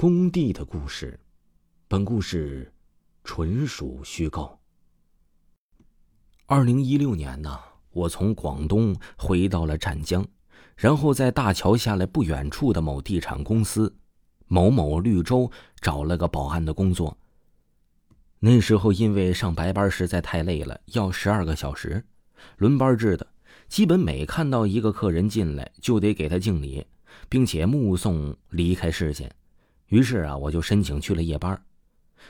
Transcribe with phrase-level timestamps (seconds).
[0.00, 1.18] 工地的故事，
[1.88, 2.72] 本故事
[3.24, 4.56] 纯属虚构。
[6.46, 7.58] 二零一六年呢，
[7.90, 10.24] 我从广东回到了湛江，
[10.76, 13.92] 然后在大桥下来不远处的某地产公司
[14.46, 17.18] 某某绿洲找了个保安的工作。
[18.38, 22.04] 那时候因为上白班实在太累了，要十二个小时，
[22.58, 23.26] 轮班制的，
[23.66, 26.86] 基本每看到一个客人进来就得给他敬礼，
[27.28, 29.34] 并且目送离开视线。
[29.88, 31.58] 于是啊，我就申请去了夜班。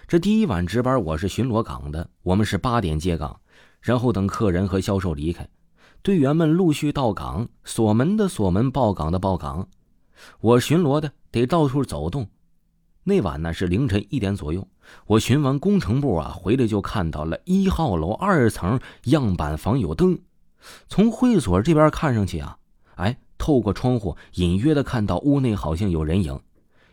[0.06, 3.40] 这第一晚值班，我是巡逻岗的，我们是八点接岗，
[3.80, 5.48] 然后等客人和销售离开，
[6.00, 9.66] 队员们陆续到岗，锁门的锁门，报岗的报岗。
[10.40, 12.28] 我巡逻的得到处走动。
[13.02, 14.68] 那晚呢是凌晨一点左右，
[15.06, 20.16] 我巡完工程部啊，回来就看到了一号楼二层样板房有灯，
[20.86, 22.56] 从会所这边看上去啊，
[22.94, 26.40] 哎，透过窗户隐约的看到屋内好像有人影。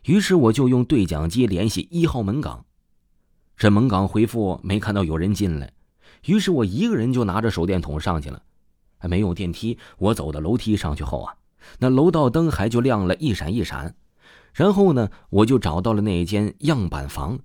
[0.06, 2.66] 于是我就用对讲机联系一号门岗，
[3.58, 5.74] 这门岗回复没看到有人进来，
[6.26, 8.42] 于是我一个人就拿着手电筒上去了。
[9.10, 11.36] 没有电梯，我走到楼梯上去后啊，
[11.80, 13.96] 那楼道灯还就亮了一闪一闪。
[14.54, 17.40] 然后呢，我就找到了那间样板房，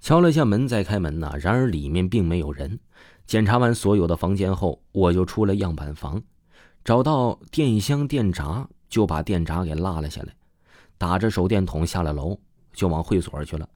[0.00, 2.78] 敲了下门再开门呢，然而里面并没有人。
[3.26, 6.22] 检查完所有的房间后，我就出了样板房，
[6.84, 10.34] 找到电箱电闸，就把电闸给拉了下来。
[10.98, 12.36] 打着手电筒下了楼，
[12.74, 13.66] 就往会所去了。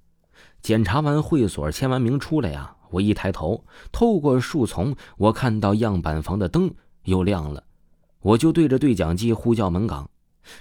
[0.60, 6.72] 检查完会所，签完名出来呀，我一抬头，透过树丛，我看到样板房的灯
[7.04, 7.62] 又亮了，
[8.20, 10.08] 我就对着对讲机呼叫门岗。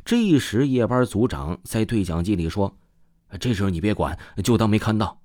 [0.05, 2.71] 这时，夜班组长在对讲机里说
[3.39, 5.19] ：“这事你别管，就当没看到。”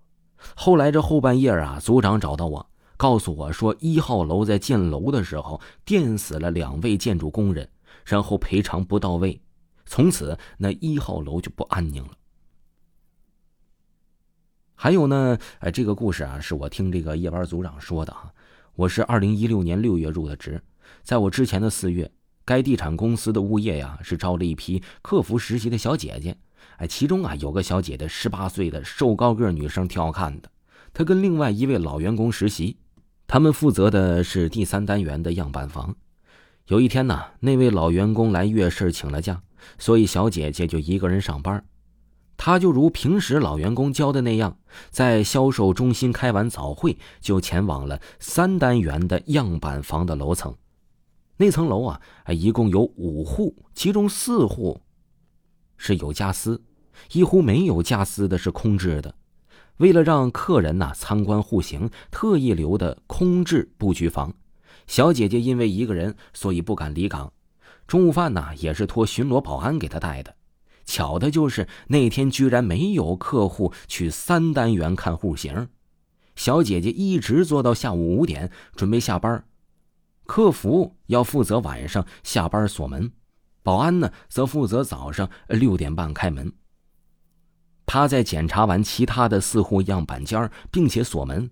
[0.56, 7.68] 后来这后半夜啊，组长找到我，告诉我说，一号楼在建楼的时候电死了两位建筑工人，
[8.04, 9.40] 然后赔偿不到位。
[9.86, 12.10] 从此，那一号楼就不安宁了。
[14.74, 18.30] 还有呢，哎，这个故事啊，是我听这个夜班组长说的啊。
[18.74, 20.62] 我是二零一六年六月入的职，
[21.02, 22.10] 在我之前的四月，
[22.44, 26.36] 该地产公司的物业呀是招了一批客服实习的小姐姐。
[26.76, 30.50] 哎，其中啊有个小姐姐，十八岁的瘦高个女生，挺好看的。
[30.92, 32.76] 她跟另外一位老员工实习，
[33.26, 35.96] 他们负责的是第三单元的样板房。
[36.66, 39.42] 有一天呢，那位老员工来月事请了假。
[39.78, 41.64] 所以小姐姐就一个人上班，
[42.36, 44.58] 她就如平时老员工教的那样，
[44.90, 50.54] 在销售中心开完早会，就前往了三单元的样板房的楼层。
[51.38, 54.80] 那层楼啊，一共有五户，其中四户
[55.76, 56.62] 是有家私，
[57.12, 59.14] 一户没有家私的是空置的。
[59.76, 64.32] 为了让客人呐参观户型，特意留的空置布局房。
[64.86, 67.30] 小姐姐因为一个人，所以不敢离岗。
[67.86, 70.34] 中午饭呢，也是托巡逻保安给他带的。
[70.84, 75.68] 巧的就是那天居然没有客户去三单元看户型，
[76.36, 79.44] 小姐姐一直做到下午五点，准备下班。
[80.26, 83.12] 客服要负责晚上下班锁门，
[83.62, 86.52] 保安呢则负责早上六点半开门。
[87.84, 91.50] 他在检查完其他的四户样板间并且锁门，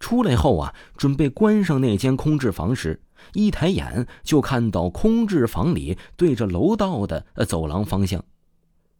[0.00, 3.00] 出来后啊，准备关上那间空置房时。
[3.34, 8.24] 一抬眼就看到空置房里对着楼道的走廊方向，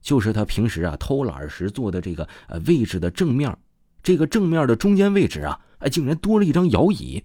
[0.00, 3.56] 就是他平时啊偷懒时坐的这个呃位置的正面，
[4.00, 7.24] 这个正面的中间位置啊，哎竟然多了一张摇椅，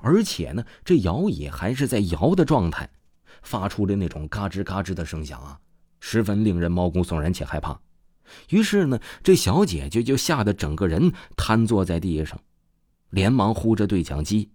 [0.00, 2.90] 而且呢这摇椅还是在摇的状态，
[3.42, 5.60] 发出的那种嘎吱嘎吱的声响啊，
[6.00, 7.80] 十分令人毛骨悚然且害怕。
[8.48, 12.40] 于是呢这小姐姐就吓得整个人瘫坐在地上，
[13.12, 14.50] 连忙呼着对讲机。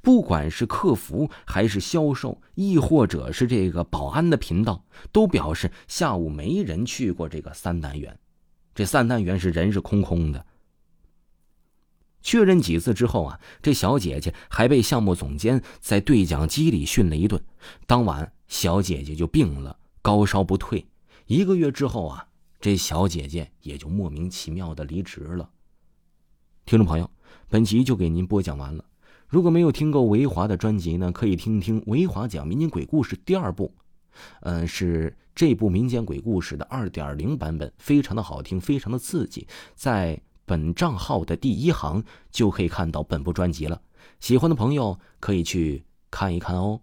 [0.00, 8.18] 不管是客服还是销售，亦或者是这个保安的频道，都表示下午没人去过这个三单元。
[8.74, 10.46] 这三单元是人是空空的。
[12.22, 17.44] 确认几次之后啊，这小姐姐还被项目总监在对讲机里训了一顿。
[17.86, 20.86] 当晚，小姐姐就病了，高烧不退。
[21.26, 22.26] 一个月之后啊，
[22.58, 25.50] 这小姐姐也就莫名其妙的离职了。
[26.66, 27.10] 听众朋友，
[27.50, 28.82] 本集就给您播讲完了。
[29.28, 33.70] 如果没有听够维华的专辑呢，可以听听维华讲民间鬼故事第二部，
[34.40, 43.78] 嗯，是这部民间鬼故事的二点零版本，非常的好听，非常的刺激，在本账号的第一行就可以看到本部专辑了。
[44.18, 46.80] 喜欢的朋友可以去看一看哦。